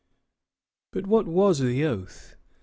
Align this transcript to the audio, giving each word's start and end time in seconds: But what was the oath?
But 0.89 1.05
what 1.05 1.27
was 1.27 1.59
the 1.59 1.85
oath? 1.85 2.35